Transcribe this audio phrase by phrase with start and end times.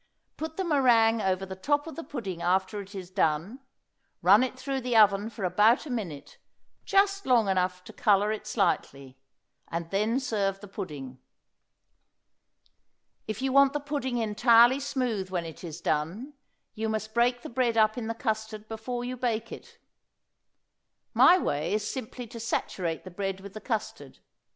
[0.35, 3.59] Put the meringue over the top of the pudding after it is done;
[4.23, 6.39] run it through the oven for about a minute,
[6.85, 9.19] just long enough to color it slightly,
[9.67, 11.19] and then serve the pudding.
[13.27, 16.33] If you want the pudding entirely smooth when it is done,
[16.73, 19.77] you must break the bread up in the custard before you bake it.
[21.13, 24.17] My way is simply to saturate the bread with the custard.